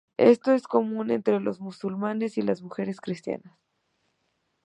[0.17, 3.53] Esto es común entre los musulmanes y las mujeres cristianas.